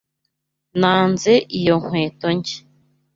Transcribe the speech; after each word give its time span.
Nanze 0.79 1.33
izo 1.57 1.75
nkweto 1.83 2.27
nshya. 2.37 2.59